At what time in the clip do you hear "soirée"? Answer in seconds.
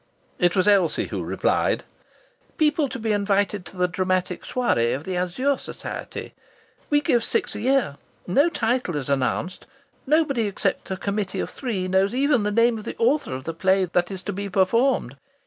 4.43-4.95